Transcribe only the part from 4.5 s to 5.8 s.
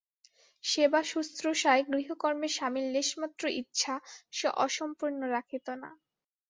অসম্পূর্ণ রাখিত